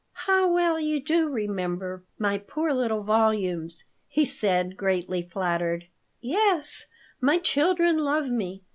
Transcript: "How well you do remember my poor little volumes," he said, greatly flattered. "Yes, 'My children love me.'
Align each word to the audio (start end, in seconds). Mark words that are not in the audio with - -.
"How 0.25 0.51
well 0.51 0.79
you 0.79 0.99
do 0.99 1.29
remember 1.29 2.03
my 2.17 2.39
poor 2.39 2.73
little 2.73 3.03
volumes," 3.03 3.83
he 4.07 4.25
said, 4.25 4.75
greatly 4.75 5.21
flattered. 5.21 5.85
"Yes, 6.19 6.87
'My 7.21 7.37
children 7.37 7.99
love 7.99 8.31
me.' 8.31 8.63